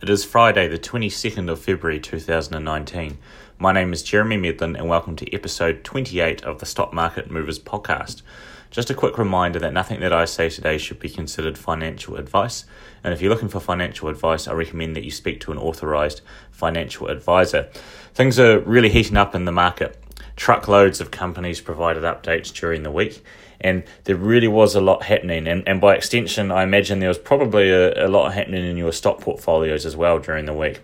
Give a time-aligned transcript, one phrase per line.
[0.00, 3.18] It is Friday, the 22nd of February 2019.
[3.58, 7.58] My name is Jeremy Medlin, and welcome to episode 28 of the Stock Market Movers
[7.58, 8.22] podcast.
[8.70, 12.64] Just a quick reminder that nothing that I say today should be considered financial advice.
[13.02, 16.20] And if you're looking for financial advice, I recommend that you speak to an authorized
[16.52, 17.68] financial advisor.
[18.14, 20.00] Things are really heating up in the market.
[20.36, 23.24] Truckloads of companies provided updates during the week,
[23.60, 25.46] and there really was a lot happening.
[25.46, 28.92] And, and by extension, I imagine there was probably a, a lot happening in your
[28.92, 30.80] stock portfolios as well during the week.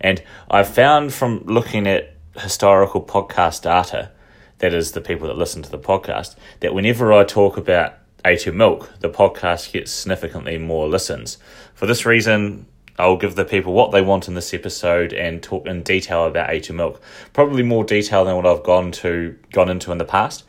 [0.00, 4.10] And I've found from looking at historical podcast data,
[4.58, 8.54] that is the people that listen to the podcast, that whenever I talk about A2
[8.54, 11.38] Milk, the podcast gets significantly more listens.
[11.74, 12.66] For this reason,
[12.98, 16.50] I'll give the people what they want in this episode and talk in detail about
[16.50, 17.00] A2 Milk.
[17.32, 20.44] Probably more detail than what I've gone to gone into in the past.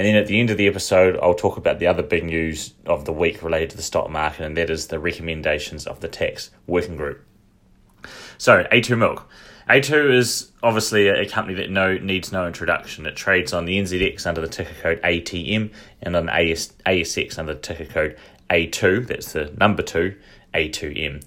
[0.00, 2.72] And then at the end of the episode, I'll talk about the other big news
[2.86, 6.08] of the week related to the stock market, and that is the recommendations of the
[6.08, 7.22] tax working group.
[8.38, 9.28] So, A2 Milk.
[9.68, 13.04] A2 is obviously a company that no needs no introduction.
[13.04, 17.52] It trades on the NZX under the ticker code ATM and on AS, ASX under
[17.52, 18.16] the ticker code
[18.48, 19.06] A2.
[19.06, 20.16] That's the number two,
[20.54, 21.22] A2M.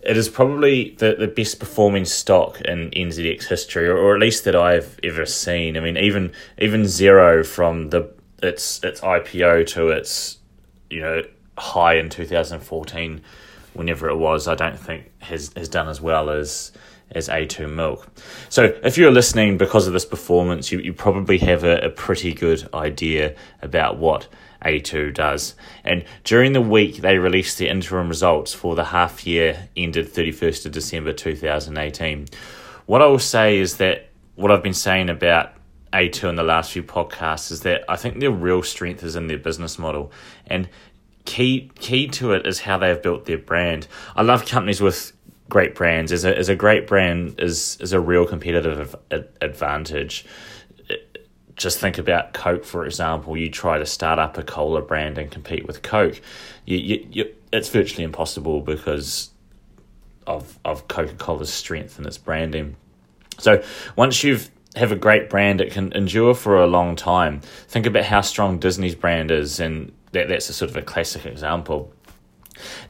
[0.00, 4.44] It is probably the, the best performing stock in NZX history, or, or at least
[4.44, 5.76] that I've ever seen.
[5.76, 8.10] I mean, even even Xero from the
[8.42, 10.38] its its IPO to its
[10.90, 11.22] you know
[11.58, 13.20] high in 2014,
[13.74, 16.72] whenever it was, I don't think has has done as well as
[17.12, 18.06] as A2 Milk.
[18.50, 22.34] So if you're listening because of this performance, you, you probably have a, a pretty
[22.34, 24.28] good idea about what
[24.64, 25.54] A2 does.
[25.84, 30.66] And during the week, they released the interim results for the half year ended 31st
[30.66, 32.26] of December 2018.
[32.86, 35.52] What I will say is that what I've been saying about
[35.92, 39.26] A2 in the last few podcasts is that I think their real strength is in
[39.26, 40.12] their business model.
[40.46, 40.68] And
[41.24, 43.86] key key to it is how they have built their brand.
[44.16, 45.12] I love companies with
[45.48, 48.94] great brands is a, is a great brand is is a real competitive
[49.40, 50.26] advantage.
[51.56, 53.36] Just think about Coke, for example.
[53.36, 56.20] You try to start up a cola brand and compete with Coke,
[56.64, 59.30] you, you, you it's virtually impossible because
[60.26, 62.76] of of Coca Cola's strength and its branding.
[63.38, 63.62] So
[63.96, 67.40] once you've have a great brand, it can endure for a long time.
[67.68, 71.26] Think about how strong Disney's brand is, and that, that's a sort of a classic
[71.26, 71.92] example.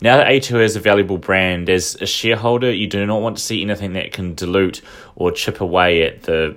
[0.01, 3.43] Now that A2 is a valuable brand, as a shareholder, you do not want to
[3.43, 4.81] see anything that can dilute
[5.17, 6.57] or chip away at the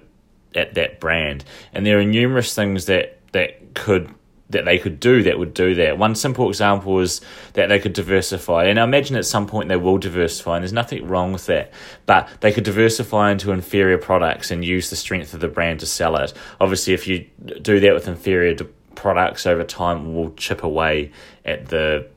[0.56, 1.44] at that brand.
[1.74, 4.14] And there are numerous things that that could
[4.52, 5.98] that they could do that would do that.
[5.98, 7.22] One simple example is
[7.54, 10.74] that they could diversify, and I imagine at some point they will diversify, and there's
[10.74, 11.72] nothing wrong with that.
[12.06, 15.86] But they could diversify into inferior products and use the strength of the brand to
[15.86, 16.34] sell it.
[16.60, 17.28] Obviously, if you
[17.62, 18.56] do that with inferior
[18.96, 21.12] products over time, will chip away
[21.46, 22.08] at the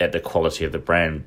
[0.00, 1.24] at the quality of the brand.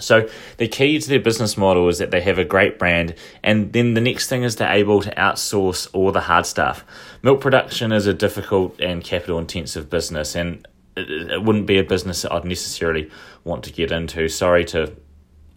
[0.00, 3.72] So the key to their business model is that they have a great brand, and
[3.72, 6.84] then the next thing is they're able to outsource all the hard stuff.
[7.22, 10.66] Milk production is a difficult and capital intensive business, and
[10.96, 13.10] it, wouldn't be a business that I'd necessarily
[13.44, 14.28] want to get into.
[14.28, 14.94] Sorry to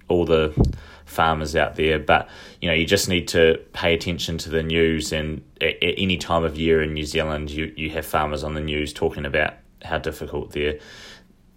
[0.08, 0.54] all the
[1.06, 2.30] farmers out there, but
[2.62, 5.12] you know you just need to pay attention to the news.
[5.14, 8.62] And at any time of year in New Zealand, you you have farmers on the
[8.62, 9.54] news talking about
[9.84, 10.80] how difficult their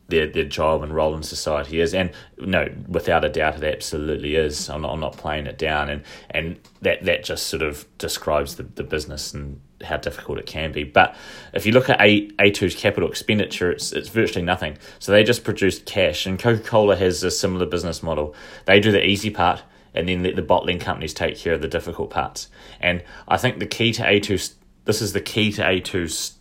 [0.08, 1.94] their their job and role in society is.
[1.94, 4.69] And no, without a doubt, it absolutely is.
[4.69, 8.56] I'm not, I'm not playing it down, and and that that just sort of describes
[8.56, 10.82] the, the business and how difficult it can be.
[10.82, 11.14] But
[11.52, 14.78] if you look at A A2's capital expenditure, it's it's virtually nothing.
[14.98, 18.34] So they just produce cash, and Coca Cola has a similar business model.
[18.64, 19.62] They do the easy part.
[19.94, 22.48] And then let the bottling companies take care of the difficult parts.
[22.78, 24.54] And I think the key to A2,
[24.84, 26.38] this is the key to A2's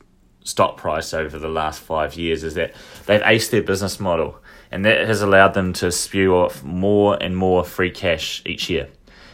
[0.48, 2.74] stock price over the last five years is that
[3.06, 4.40] they've aced their business model
[4.72, 8.88] and that has allowed them to spew off more and more free cash each year.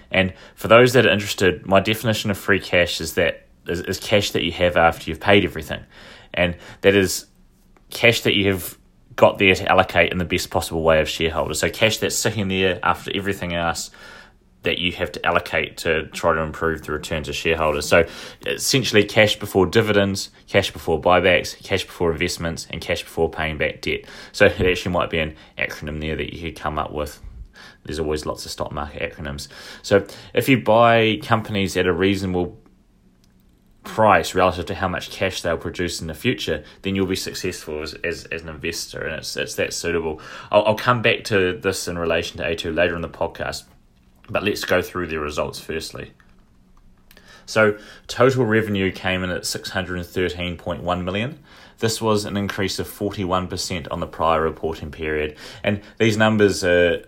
[0.09, 3.99] And for those that are interested, my definition of free cash is that is, is
[3.99, 5.83] cash that you have after you've paid everything.
[6.33, 7.27] And that is
[7.91, 8.77] cash that you have
[9.15, 11.59] got there to allocate in the best possible way of shareholders.
[11.59, 13.91] So cash that's sitting there after everything else
[14.63, 17.87] that you have to allocate to try to improve the return to shareholders.
[17.87, 18.05] So
[18.45, 23.81] essentially, cash before dividends, cash before buybacks, cash before investments, and cash before paying back
[23.81, 24.05] debt.
[24.31, 27.21] So it actually might be an acronym there that you could come up with.
[27.83, 29.49] There's always lots of stock market acronyms.
[29.81, 32.57] So if you buy companies at a reasonable
[33.83, 37.81] price relative to how much cash they'll produce in the future, then you'll be successful
[37.81, 40.21] as, as, as an investor, and it's, it's that suitable.
[40.51, 43.65] I'll, I'll come back to this in relation to A2 later in the podcast
[44.33, 46.11] but let's go through the results firstly.
[47.45, 47.77] So,
[48.07, 51.39] total revenue came in at 613.1 million.
[51.79, 55.35] This was an increase of 41% on the prior reporting period.
[55.63, 57.03] And these numbers are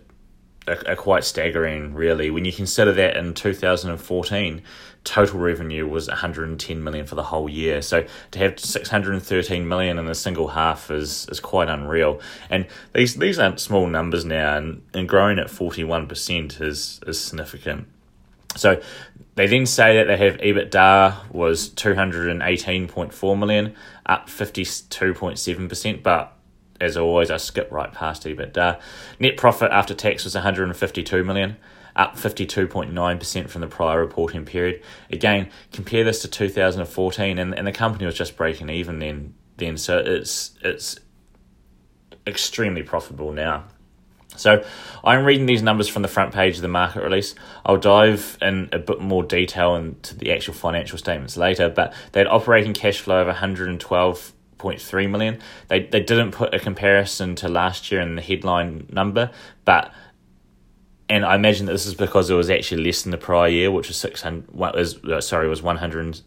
[0.67, 2.29] are, are quite staggering, really.
[2.29, 4.61] When you consider that in 2014,
[5.03, 7.81] total revenue was 110 million for the whole year.
[7.81, 12.19] So to have 613 million in a single half is is quite unreal.
[12.49, 17.87] And these these aren't small numbers now, and, and growing at 41% is is significant.
[18.57, 18.81] So
[19.35, 23.75] they then say that they have EBITDA was 218.4 million,
[24.05, 26.34] up 52.7%, but
[26.81, 28.79] as always, I skip right past EBITDA.
[29.19, 31.57] Net profit after tax was 152 million,
[31.95, 34.81] up 52.9% from the prior reporting period.
[35.09, 39.33] Again, compare this to 2014, and, and the company was just breaking even then.
[39.57, 40.99] Then, so it's it's
[42.27, 43.63] extremely profitable now.
[44.35, 44.65] So
[45.03, 47.35] I'm reading these numbers from the front page of the market release.
[47.65, 52.19] I'll dive in a bit more detail into the actual financial statements later, but they
[52.19, 53.27] had operating cash flow of
[54.59, 55.39] 112.3 million.
[55.67, 59.31] They they didn't put a comparison to last year in the headline number,
[59.63, 59.93] but
[61.07, 63.71] and I imagine that this is because it was actually less than the prior year,
[63.71, 64.51] which was six hundred.
[64.51, 66.21] Was uh, sorry, was one hundred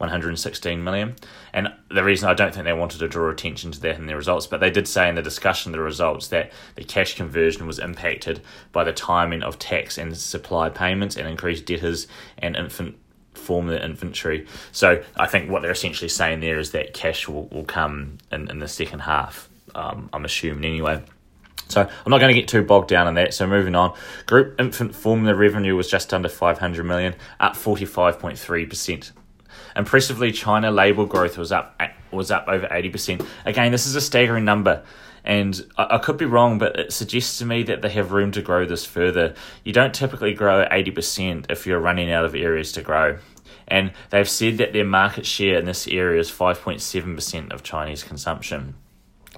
[0.00, 1.14] 116 million.
[1.52, 4.16] And the reason I don't think they wanted to draw attention to that in their
[4.16, 7.66] results, but they did say in the discussion of the results that the cash conversion
[7.66, 8.40] was impacted
[8.72, 12.08] by the timing of tax and supply payments and increased debtors
[12.38, 12.96] and infant
[13.50, 14.46] formula inventory.
[14.70, 18.48] So I think what they're essentially saying there is that cash will, will come in,
[18.48, 21.02] in the second half, um, I'm assuming anyway.
[21.66, 23.34] So I'm not going to get too bogged down on that.
[23.34, 29.10] So moving on, group infant formula revenue was just under 500 million, up 45.3%.
[29.74, 31.80] Impressively, China label growth was up
[32.12, 33.22] was up over eighty percent.
[33.44, 34.82] Again, this is a staggering number,
[35.24, 38.32] and I, I, could be wrong, but it suggests to me that they have room
[38.32, 39.34] to grow this further.
[39.64, 43.18] You don't typically grow at eighty percent if you're running out of areas to grow.
[43.68, 48.74] And they've said that their market share in this area is 5.7% of Chinese consumption.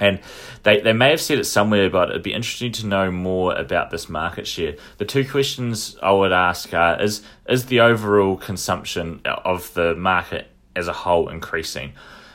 [0.00, 0.20] And
[0.62, 3.90] they, they may have said it somewhere, but it'd be interesting to know more about
[3.90, 4.74] this market share.
[4.98, 10.48] The two questions I would ask are is, is the overall consumption of the market
[10.74, 11.92] as a whole increasing?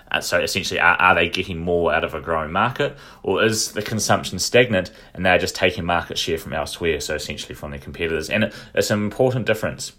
[0.09, 3.73] Uh, so essentially, are, are they getting more out of a growing market, or is
[3.73, 7.01] the consumption stagnant and they're just taking market share from elsewhere?
[7.01, 9.91] So essentially from their competitors, and it, it's an important difference.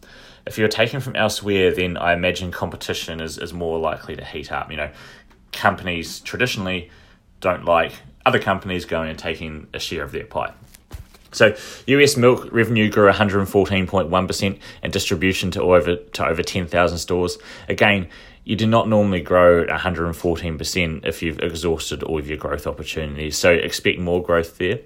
[0.49, 4.50] If you're taken from elsewhere, then I imagine competition is, is more likely to heat
[4.50, 4.71] up.
[4.71, 4.91] You know,
[5.53, 6.91] companies traditionally
[7.41, 7.93] don't like
[8.27, 10.53] other companies going and taking a share of their pie.
[11.33, 11.55] So
[11.87, 17.39] US milk revenue grew 114.1% and distribution to over to over 10,000 stores.
[17.69, 18.09] Again,
[18.45, 23.37] you do not normally grow 114% if you've exhausted all of your growth opportunities.
[23.37, 24.81] So expect more growth there.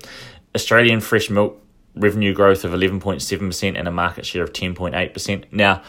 [0.54, 1.61] Australian fresh milk
[1.94, 5.44] revenue growth of 11.7% and a market share of 10.8%.
[5.52, 5.82] Now,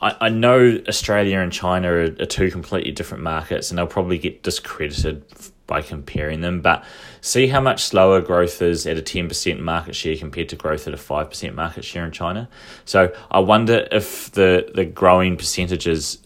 [0.00, 4.18] I, I know Australia and China are, are two completely different markets and they'll probably
[4.18, 5.24] get discredited
[5.66, 6.60] by comparing them.
[6.60, 6.84] But
[7.20, 10.94] see how much slower growth is at a 10% market share compared to growth at
[10.94, 12.48] a 5% market share in China.
[12.84, 16.18] So I wonder if the, the growing percentages,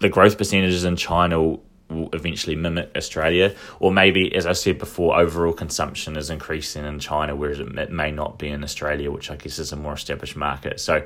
[0.00, 1.58] the growth percentages in China
[1.90, 6.98] will, eventually mimic Australia, or maybe, as I said before, overall consumption is increasing in
[6.98, 10.36] China, whereas it may not be in Australia, which I guess is a more established
[10.36, 10.80] market.
[10.80, 11.04] So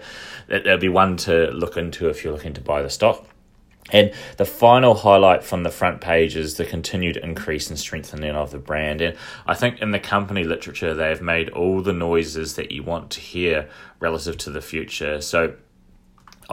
[0.49, 3.27] that, that'll be one to look into if you're looking to buy the stock.
[3.91, 8.53] And the final highlight from the front page is the continued increase and strengthening of
[8.53, 9.01] the brand.
[9.01, 13.11] And I think in the company literature, they've made all the noises that you want
[13.11, 13.69] to hear
[13.99, 15.21] relative to the future.
[15.21, 15.55] So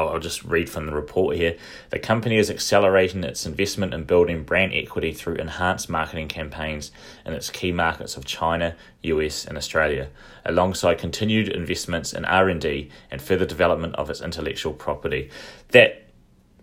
[0.08, 1.58] I'll just read from the report here.
[1.90, 6.92] The company is accelerating its investment in building brand equity through enhanced marketing campaigns
[7.26, 10.10] in its key markets of China, US, and Australia,
[10.46, 15.30] alongside continued investments in R&D and further development of its intellectual property.
[15.70, 16.10] That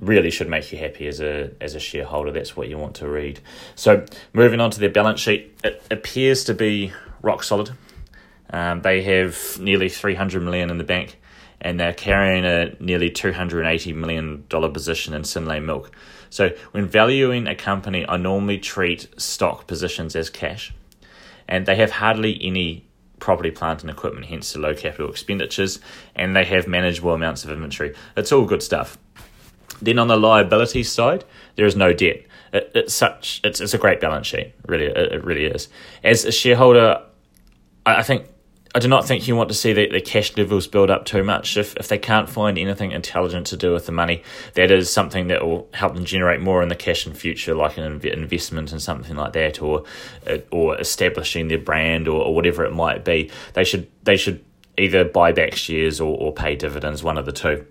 [0.00, 2.30] really should make you happy as a as a shareholder.
[2.30, 3.40] That's what you want to read.
[3.74, 7.70] So moving on to their balance sheet, it appears to be rock solid.
[8.50, 11.18] Um, they have nearly three hundred million in the bank,
[11.60, 15.90] and they're carrying a nearly two hundred and eighty million dollar position in Synlait Milk.
[16.30, 20.72] So when valuing a company, I normally treat stock positions as cash,
[21.48, 22.84] and they have hardly any
[23.18, 25.80] property, plant, and equipment, hence the low capital expenditures,
[26.14, 27.94] and they have manageable amounts of inventory.
[28.16, 28.98] It's all good stuff.
[29.80, 32.26] Then on the liability side, there is no debt.
[32.52, 34.52] It, it's such it's, it's a great balance sheet.
[34.66, 35.68] Really, it, it really is.
[36.04, 37.02] As a shareholder,
[37.86, 38.26] I, I think
[38.76, 41.24] I do not think you want to see the, the cash levels build up too
[41.24, 41.56] much.
[41.56, 45.28] If, if they can't find anything intelligent to do with the money, that is something
[45.28, 48.74] that will help them generate more in the cash in future, like an inv- investment
[48.74, 49.84] in something like that, or
[50.26, 53.30] uh, or establishing their brand, or, or whatever it might be.
[53.54, 54.44] They should they should
[54.76, 57.64] either buy back shares or, or pay dividends, one of the two.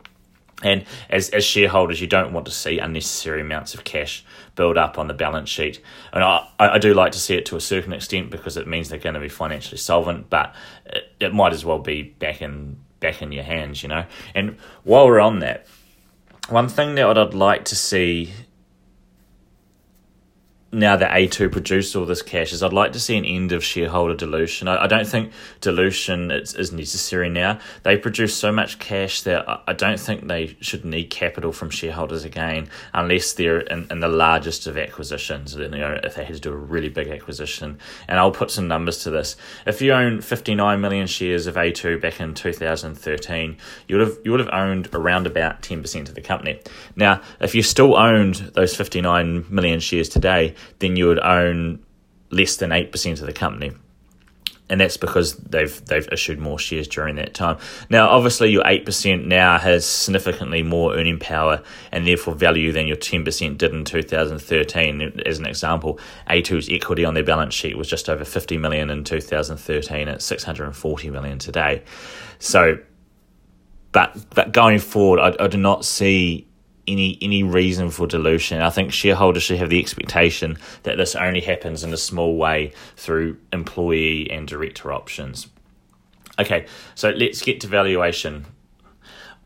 [0.64, 4.24] And as, as shareholders, you don't want to see unnecessary amounts of cash
[4.56, 5.82] build up on the balance sheet.
[6.14, 8.90] And I, I do like to see it to a certain extent because it means
[8.90, 12.78] they're going to be financially solvent, but it, it might as well be back in
[13.02, 14.06] back in your hands, you know.
[14.34, 15.68] And while we're on that,
[16.50, 18.32] one thing that I'd like to see
[20.76, 23.64] now that A2 produced all this cash is I'd like to see an end of
[23.64, 24.68] shareholder dilution.
[24.68, 27.60] I, I don't think dilution is, is necessary now.
[27.84, 31.70] They produce so much cash that I, I don't think they should need capital from
[31.70, 36.36] shareholders again unless they're in, in the largest of acquisitions, you know, if they had
[36.36, 37.80] to do a really big acquisition.
[38.08, 39.38] And I'll put some numbers to this.
[39.66, 44.32] If you own 59 million shares of A2 back in 2013, you would have, you
[44.32, 46.60] would have owned around about 10% of the company.
[46.96, 51.84] Now, if you still owned those 59 million shares today, then you would own
[52.32, 53.72] less than 8% of the company.
[54.68, 57.60] And that's because they've they've issued more shares during that time.
[57.92, 62.88] Now, obviously, your eight percent now has significantly more earning power and therefore value than
[62.88, 65.22] your ten percent did in 2013.
[65.24, 66.00] As an example,
[66.32, 70.08] A2's equity on their balance sheet was just over 50 million in 2013.
[70.08, 71.84] It's 640 million today.
[72.40, 72.80] So,
[73.92, 76.48] but but going forward, I, I do not see
[76.88, 78.62] any any reason for dilution.
[78.62, 82.74] I think shareholders should have the expectation that this only happens in a small way
[82.96, 85.48] through employee and director options.
[86.38, 86.66] Okay,
[86.96, 88.46] so let's get to valuation.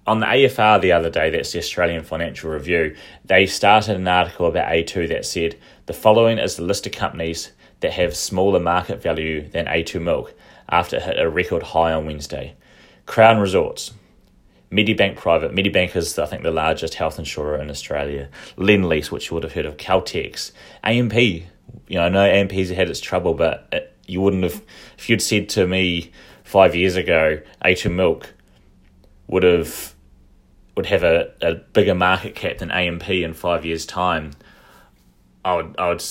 [0.08, 4.48] On the AFR the other day, that's the Australian Financial Review, they started an article
[4.48, 5.56] about A2 that said
[5.86, 10.34] the following is the list of companies that have smaller market value than A2 Milk
[10.68, 12.56] after it hit a record high on Wednesday.
[13.06, 13.92] Crown Resorts,
[14.72, 15.54] Medibank Private.
[15.54, 18.30] Medibank is, I think, the largest health insurer in Australia.
[18.58, 19.78] Lendlease, which you would have heard of.
[19.78, 20.52] Caltex.
[20.84, 21.14] AMP.
[21.14, 21.46] You
[21.90, 24.62] know, I know AMP's had its trouble, but it, you wouldn't have,
[24.98, 26.12] if you'd said to me
[26.44, 28.34] five years ago, A2 Milk
[29.28, 29.96] would have
[30.76, 34.32] would have a, a bigger market cap than AMP in five years' time,
[35.44, 36.04] I would I would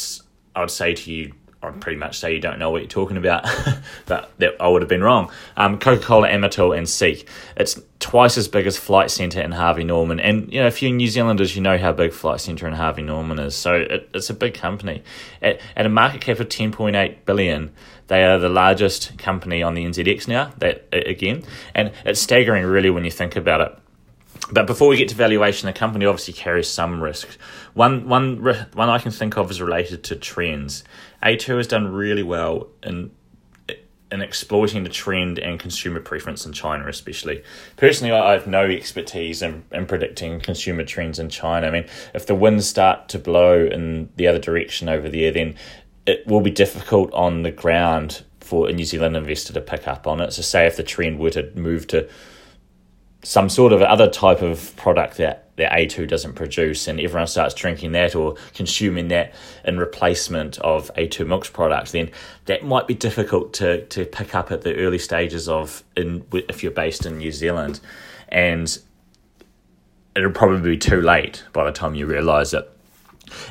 [0.54, 3.16] I would say to you, I'd pretty much say you don't know what you're talking
[3.16, 3.44] about,
[4.06, 5.30] but that, I would have been wrong.
[5.56, 7.28] Um, Coca Cola, Amatil, and Seek.
[7.56, 10.20] It's twice as big as Flight Centre and Harvey Norman.
[10.20, 13.02] And, you know, if you're New Zealanders, you know how big Flight Centre and Harvey
[13.02, 13.56] Norman is.
[13.56, 15.02] So it, it's a big company.
[15.42, 17.72] At, at a market cap of 10.8 billion,
[18.06, 21.42] they are the largest company on the NZX now, that again.
[21.74, 23.78] And it's staggering, really, when you think about it
[24.50, 27.28] but before we get to valuation, the company obviously carries some risk.
[27.74, 30.84] One, one, one I can think of is related to trends.
[31.22, 33.10] A2 has done really well in
[34.10, 37.42] in exploiting the trend and consumer preference in China, especially.
[37.76, 41.66] Personally, I have no expertise in, in predicting consumer trends in China.
[41.66, 45.56] I mean, if the winds start to blow in the other direction over there, then
[46.06, 50.06] it will be difficult on the ground for a New Zealand investor to pick up
[50.06, 50.32] on it.
[50.32, 52.08] So, say if the trend were to move to
[53.22, 57.54] some sort of other type of product that, that A2 doesn't produce, and everyone starts
[57.54, 59.34] drinking that or consuming that
[59.64, 62.10] in replacement of A2 Milk's product, then
[62.46, 66.62] that might be difficult to, to pick up at the early stages of in if
[66.62, 67.80] you're based in New Zealand.
[68.28, 68.76] And
[70.16, 72.68] it'll probably be too late by the time you realise it.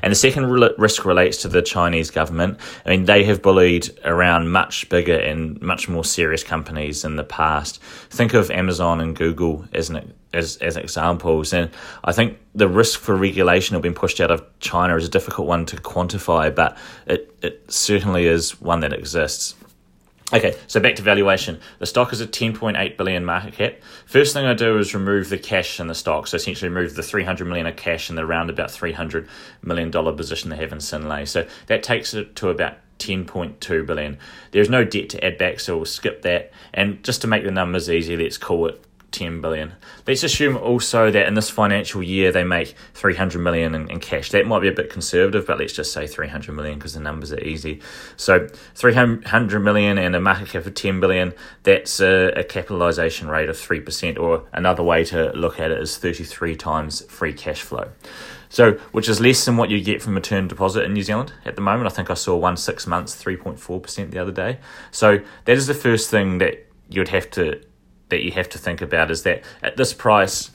[0.01, 0.45] And the second
[0.77, 2.59] risk relates to the Chinese government.
[2.85, 7.23] I mean, they have bullied around much bigger and much more serious companies in the
[7.23, 7.81] past.
[8.09, 11.53] Think of Amazon and Google as an as, as examples.
[11.53, 11.69] And
[12.03, 15.47] I think the risk for regulation of being pushed out of China is a difficult
[15.47, 19.55] one to quantify, but it, it certainly is one that exists.
[20.33, 21.57] Okay, so back to valuation.
[21.79, 23.75] The stock is a 10.8 billion market cap.
[24.05, 26.27] First thing I do is remove the cash in the stock.
[26.27, 29.25] So essentially remove the 300 million of cash in the round about 300
[29.61, 31.29] million dollar position they have in Synlait.
[31.29, 34.17] So that takes it to about 10.2 billion.
[34.51, 36.51] There's no debt to add back, so we'll skip that.
[36.73, 39.73] And just to make the numbers easy, let's call it 10 billion.
[40.05, 44.31] Let's assume also that in this financial year they make 300 million in, in cash.
[44.31, 47.31] That might be a bit conservative, but let's just say 300 million because the numbers
[47.31, 47.81] are easy.
[48.15, 51.33] So 300 million and a market cap of 10 billion,
[51.63, 55.97] that's a, a capitalization rate of 3%, or another way to look at it is
[55.97, 57.89] 33 times free cash flow.
[58.49, 61.33] So, which is less than what you get from a term deposit in New Zealand
[61.43, 61.91] at the moment.
[61.91, 64.59] I think I saw one six months, 3.4% the other day.
[64.91, 67.61] So, that is the first thing that you'd have to
[68.09, 70.51] that you have to think about is that at this price,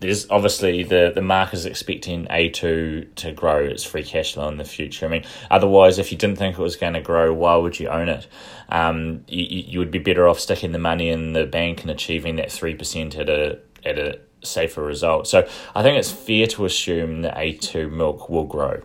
[0.00, 4.56] there's obviously the, the market is expecting A2 to grow its free cash flow in
[4.56, 5.06] the future.
[5.06, 7.88] I mean, otherwise, if you didn't think it was going to grow, why would you
[7.88, 8.28] own it?
[8.68, 12.36] Um, you, you would be better off sticking the money in the bank and achieving
[12.36, 15.26] that 3% at a, at a safer result.
[15.26, 18.82] So I think it's fair to assume that A2 milk will grow.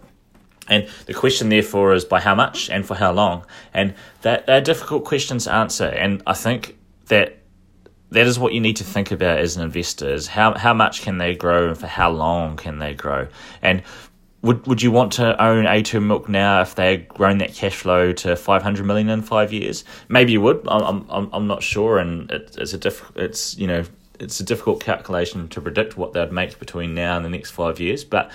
[0.67, 3.45] And the question, therefore, is by how much and for how long?
[3.73, 5.85] And that, they're difficult questions to answer.
[5.85, 7.42] And I think that
[8.13, 11.01] that is what you need to think about as an investor: is how how much
[11.01, 13.27] can they grow and for how long can they grow?
[13.61, 13.83] And
[14.41, 17.75] would would you want to own A2 Milk now if they had grown that cash
[17.75, 19.85] flow to 500 million in five years?
[20.09, 20.65] Maybe you would.
[20.67, 23.83] I'm I'm I'm not sure, and it, it's a diff, It's you know
[24.19, 27.79] it's a difficult calculation to predict what they'd make between now and the next five
[27.79, 28.03] years.
[28.03, 28.31] But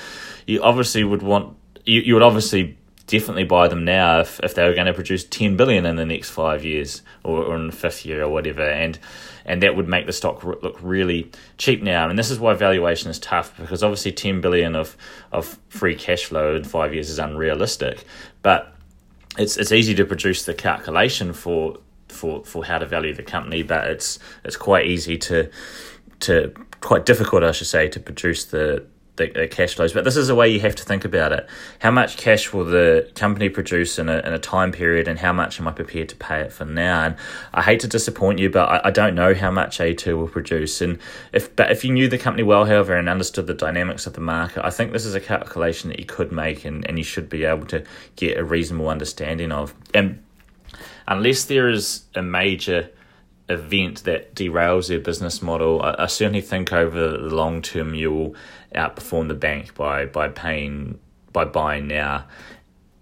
[0.46, 2.77] you obviously would want you, you would obviously
[3.08, 6.06] definitely buy them now if, if they were going to produce 10 billion in the
[6.06, 8.62] next five years or, or in the fifth year or whatever.
[8.62, 8.98] And
[9.44, 12.08] and that would make the stock look really cheap now.
[12.08, 14.96] And this is why valuation is tough because obviously 10 billion of
[15.32, 18.04] of free cash flow in five years is unrealistic.
[18.42, 18.72] But
[19.38, 23.62] it's it's easy to produce the calculation for for for how to value the company
[23.62, 25.50] but it's it's quite easy to
[26.20, 28.84] to quite difficult I should say to produce the
[29.18, 29.92] the, the, cash flows.
[29.92, 31.46] But this is a way you have to think about it.
[31.80, 35.32] How much cash will the company produce in a, in a time period, and how
[35.32, 37.04] much am I prepared to pay it for now?
[37.04, 37.16] And
[37.52, 40.80] I hate to disappoint you, but I, I don't know how much A2 will produce.
[40.80, 40.98] And
[41.32, 44.20] if but if you knew the company well, however, and understood the dynamics of the
[44.20, 47.28] market, I think this is a calculation that you could make, and, and you should
[47.28, 47.84] be able to
[48.16, 49.74] get a reasonable understanding of.
[49.92, 50.22] And
[51.06, 52.90] unless there is a major
[53.48, 58.12] event that derails their business model, I, I certainly think over the long term you
[58.12, 58.34] will
[58.74, 60.98] outperform the bank by by paying
[61.32, 62.26] by buying now.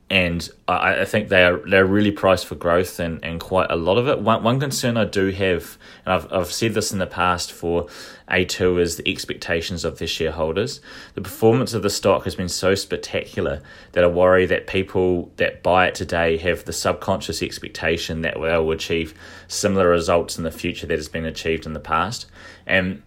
[0.08, 3.76] And I, I think they are they're really priced for growth and, and quite a
[3.76, 4.20] lot of it.
[4.20, 7.88] One one concern I do have, and I've I've said this in the past for
[8.30, 10.80] A2 is the expectations of their shareholders.
[11.14, 15.64] The performance of the stock has been so spectacular that I worry that people that
[15.64, 19.12] buy it today have the subconscious expectation that they'll achieve
[19.48, 22.26] similar results in the future that has been achieved in the past.
[22.64, 23.02] And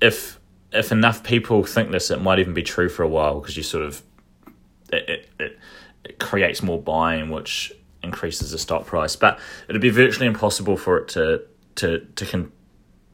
[0.00, 0.40] if
[0.72, 3.62] if enough people think this, it might even be true for a while because you
[3.62, 4.02] sort of
[4.92, 5.58] it, it, it,
[6.04, 9.16] it creates more buying, which increases the stock price.
[9.16, 9.38] But
[9.68, 11.42] it'd be virtually impossible for it to
[11.76, 12.52] to to con-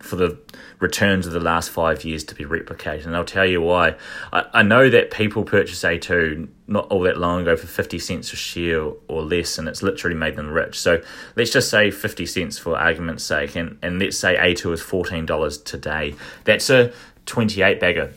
[0.00, 0.38] for the
[0.78, 3.06] returns of the last five years to be replicated.
[3.06, 3.96] And I'll tell you why.
[4.32, 8.32] I, I know that people purchase A2 not all that long ago for 50 cents
[8.32, 10.78] a share or less, and it's literally made them rich.
[10.78, 11.02] So
[11.34, 15.64] let's just say 50 cents for argument's sake, and, and let's say A2 is $14
[15.64, 16.14] today.
[16.44, 16.92] That's a
[17.24, 18.12] 28 bagger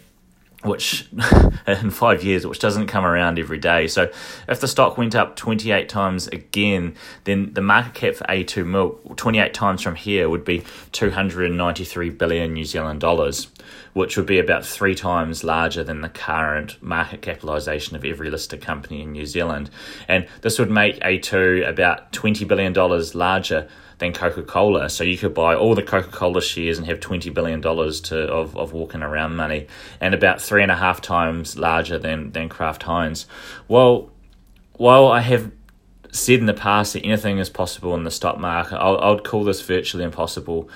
[0.64, 1.08] which
[1.68, 3.88] in five years, which doesn't come around every day.
[3.88, 4.12] So
[4.48, 9.18] if the stock went up 28 times again, then the market cap for A2 milk
[9.18, 13.48] 28 times from here would be 293 billion New Zealand dollars,
[13.94, 18.62] which would be about three times larger than the current market capitalization of every listed
[18.62, 19.70] company in New Zealand.
[20.08, 22.74] And this would make A2 about $20 billion
[23.14, 23.68] larger
[24.00, 24.90] than Coca Cola.
[24.90, 28.18] So you could buy all the Coca Cola shares and have twenty billion dollars to
[28.32, 29.68] of, of walking around money,
[30.02, 33.28] and about three and a half times larger than than Kraft Heinz.
[33.68, 34.10] Well,
[34.78, 35.52] while I have
[36.12, 39.44] said in the past that anything is possible in the stock market, I would call
[39.44, 40.70] this virtually impossible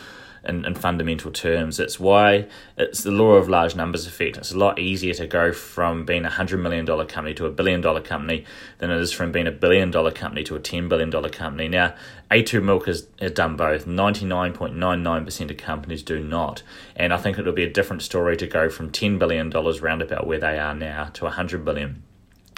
[0.44, 1.80] in, in fundamental terms.
[1.80, 4.38] It's why it's the law of large numbers effect.
[4.38, 7.52] It's a lot easier to go from being a hundred million dollar company to a
[7.52, 8.46] billion dollar company
[8.80, 11.68] than it is from being a billion dollar company to a ten billion dollar company.
[11.68, 11.96] Now,
[12.32, 13.88] A2 Milk has, has done both.
[13.88, 16.64] Ninety nine point nine nine percent of companies do not,
[16.96, 20.28] and I think it'll be a different story to go from ten billion dollars roundabout
[20.28, 22.04] where they are now to a hundred billion.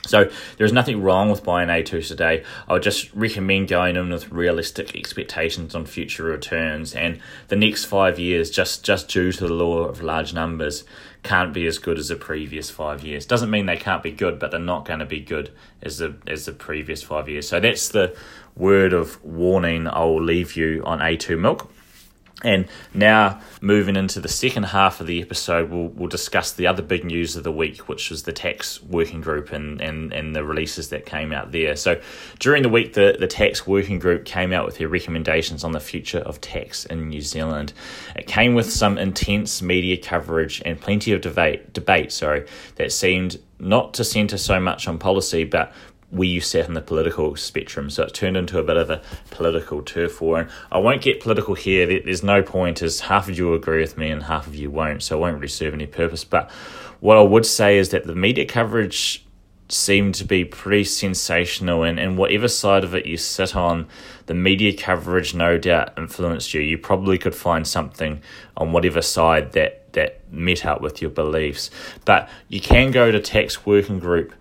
[0.06, 2.44] So there's nothing wrong with buying A2 today.
[2.68, 7.86] I would just recommend going in with realistic expectations on future returns and the next
[7.86, 10.84] five years just, just due to the law of large numbers
[11.26, 13.26] can't be as good as the previous five years.
[13.26, 16.16] Doesn't mean they can't be good, but they're not going to be good as the
[16.28, 17.50] as the previous five years.
[17.50, 18.16] So that's the
[18.56, 21.72] word of warning I will leave you on A2 milk.
[22.44, 26.82] And now, moving into the second half of the episode, we'll, we'll discuss the other
[26.82, 30.44] big news of the week, which was the tax working group and, and, and the
[30.44, 31.78] releases that came out there.
[31.78, 32.00] So,
[32.40, 35.80] during the week, the, the tax working group came out with their recommendations on the
[35.80, 37.72] future of tax in New Zealand.
[38.18, 42.46] It came with some intense media coverage and plenty of debate, debate sorry,
[42.76, 45.72] that seemed not to centre so much on policy, but
[46.16, 47.90] where you sat in the political spectrum.
[47.90, 49.02] So it turned into a bit of a
[49.32, 50.40] political turf war.
[50.40, 51.86] And I won't get political here.
[51.86, 55.04] There's no point, as half of you agree with me and half of you won't.
[55.04, 56.24] So it won't really serve any purpose.
[56.24, 56.50] But
[57.02, 59.26] what I would say is that the media coverage
[59.68, 63.88] seemed to be pretty sensational and, and whatever side of it you sit on
[64.28, 68.22] the media coverage no doubt influenced you you probably could find something
[68.58, 71.72] on whatever side that that met up with your beliefs
[72.06, 74.36] but you can go to tax working group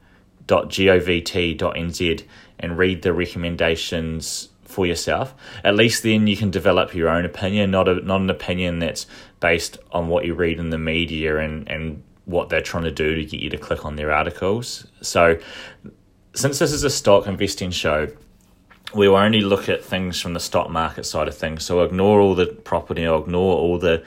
[0.46, 2.24] www.govt.nz
[2.58, 5.34] and read the recommendations for yourself.
[5.62, 9.06] At least then you can develop your own opinion, not a, not an opinion that's
[9.40, 13.14] based on what you read in the media and, and what they're trying to do
[13.14, 14.86] to get you to click on their articles.
[15.00, 15.38] So,
[16.34, 18.08] since this is a stock investing show,
[18.94, 21.64] we will only look at things from the stock market side of things.
[21.64, 24.02] So ignore all the property, or ignore all the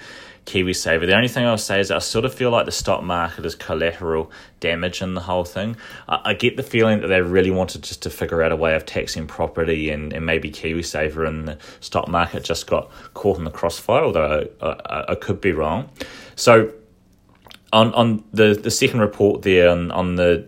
[0.47, 1.05] KiwiSaver.
[1.05, 3.53] The only thing I'll say is I sort of feel like the stock market is
[3.53, 4.31] collateral
[4.61, 5.75] damage in the whole thing.
[6.07, 8.73] I, I, get the feeling that they really wanted just to figure out a way
[8.73, 13.43] of taxing property and, and maybe KiwiSaver and the stock market just got caught in
[13.43, 15.89] the crossfire, although I, I, I could be wrong.
[16.35, 16.71] So
[17.73, 20.47] on on the, the second report there on, on the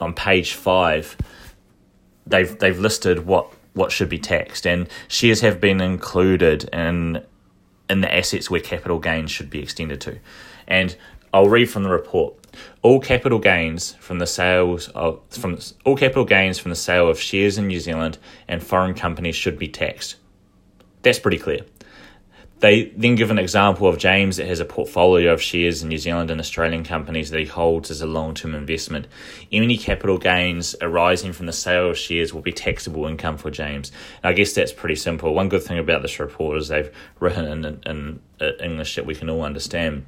[0.00, 1.16] on page five,
[2.26, 7.24] they've they've listed what what should be taxed and shares have been included in
[7.88, 10.18] in the assets where capital gains should be extended to.
[10.66, 10.96] And
[11.32, 12.34] I'll read from the report.
[12.82, 17.20] All capital gains from the sales of from all capital gains from the sale of
[17.20, 20.16] shares in New Zealand and foreign companies should be taxed.
[21.02, 21.60] That's pretty clear.
[22.60, 25.98] They then give an example of James that has a portfolio of shares in New
[25.98, 29.06] Zealand and Australian companies that he holds as a long term investment.
[29.52, 33.92] Any capital gains arising from the sale of shares will be taxable income for James.
[34.22, 35.34] And I guess that's pretty simple.
[35.34, 39.14] One good thing about this report is they've written in, in, in English that we
[39.14, 40.04] can all understand.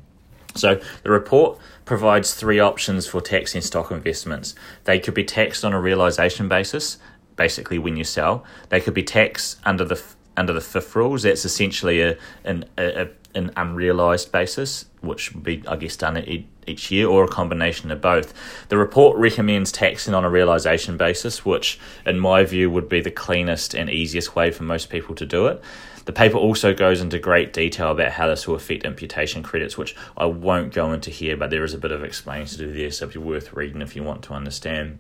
[0.57, 4.57] So the report provides three options for taxing stock investments.
[4.85, 6.99] They could be taxed on a realization basis,
[7.37, 8.45] basically when you sell.
[8.69, 10.03] They could be taxed under the
[10.41, 11.23] under the FIF rules.
[11.23, 16.19] That's essentially a an a, an unrealised basis, which would be, I guess, done
[16.67, 18.35] each year or a combination of both.
[18.69, 23.11] The report recommends taxing on a realisation basis, which, in my view, would be the
[23.11, 25.63] cleanest and easiest way for most people to do it.
[26.07, 29.95] The paper also goes into great detail about how this will affect imputation credits, which
[30.17, 32.91] I won't go into here, but there is a bit of explaining to do there,
[32.91, 34.99] so it'd be worth reading if you want to understand.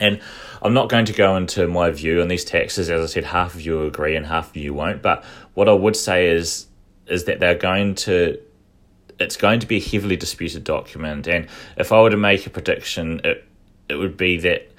[0.00, 0.20] And
[0.62, 2.88] I'm not going to go into my view on these taxes.
[2.88, 5.02] As I said, half of you agree and half of you won't.
[5.02, 5.24] But
[5.54, 6.66] what I would say is
[7.06, 8.38] is that they're going to
[9.18, 11.26] it's going to be a heavily disputed document.
[11.26, 13.44] And if I were to make a prediction, it
[13.88, 14.72] it would be that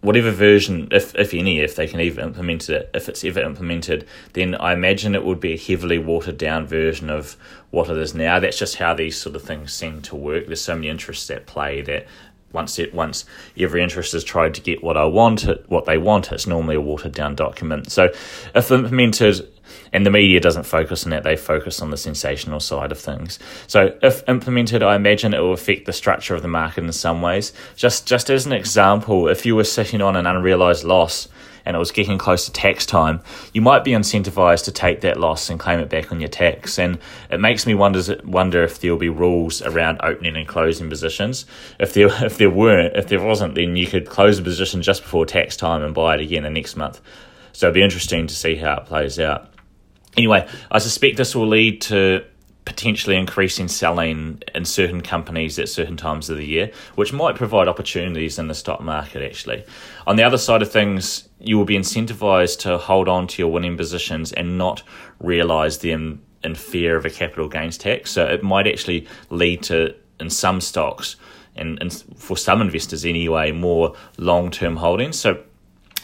[0.00, 4.06] whatever version, if if any, if they can even implement it, if it's ever implemented,
[4.34, 7.36] then I imagine it would be a heavily watered down version of
[7.70, 8.38] what it is now.
[8.38, 10.46] That's just how these sort of things seem to work.
[10.46, 12.06] There's so many interests at play that
[12.54, 13.24] once it once
[13.58, 16.80] every interest has tried to get what I want, what they want, it's normally a
[16.80, 17.92] watered down document.
[17.92, 18.10] So
[18.54, 19.48] if implemented,
[19.92, 23.38] and the media doesn't focus on that, they focus on the sensational side of things.
[23.66, 27.22] So if implemented, I imagine it will affect the structure of the market in some
[27.22, 27.52] ways.
[27.76, 31.28] Just just as an example, if you were sitting on an unrealized loss
[31.66, 33.20] and it was getting close to tax time,
[33.52, 36.78] you might be incentivized to take that loss and claim it back on your tax.
[36.78, 36.98] And
[37.30, 41.46] it makes me wonder wonder if there'll be rules around opening and closing positions.
[41.78, 45.02] If there if there weren't, if there wasn't, then you could close a position just
[45.02, 47.00] before tax time and buy it again the next month.
[47.52, 49.50] So it'd be interesting to see how it plays out.
[50.16, 52.24] Anyway, I suspect this will lead to
[52.64, 57.68] potentially increasing selling in certain companies at certain times of the year, which might provide
[57.68, 59.64] opportunities in the stock market actually.
[60.06, 63.50] On the other side of things, you will be incentivized to hold on to your
[63.50, 64.82] winning positions and not
[65.20, 68.10] realize them in fear of a capital gains tax.
[68.10, 71.16] So it might actually lead to, in some stocks,
[71.56, 75.18] and, and for some investors anyway, more long term holdings.
[75.18, 75.42] So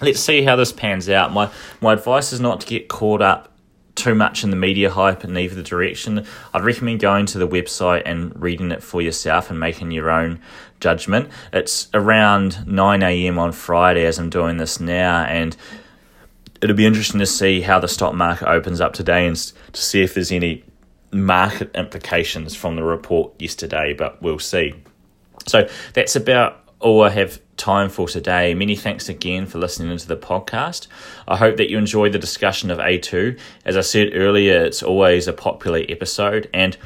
[0.00, 1.32] let's see how this pans out.
[1.32, 1.50] My
[1.80, 3.49] my advice is not to get caught up
[3.94, 6.26] too much in the media hype in either direction.
[6.54, 10.40] I'd recommend going to the website and reading it for yourself and making your own
[10.80, 11.28] judgment.
[11.52, 13.38] It's around 9 a.m.
[13.38, 15.56] on Friday as I'm doing this now, and
[16.60, 20.02] it'll be interesting to see how the stock market opens up today and to see
[20.02, 20.64] if there's any
[21.12, 24.74] market implications from the report yesterday, but we'll see.
[25.46, 28.54] So that's about all I have time for today.
[28.54, 30.88] Many thanks again for listening into the podcast.
[31.28, 33.38] I hope that you enjoyed the discussion of A2.
[33.66, 36.76] As I said earlier, it's always a popular episode, and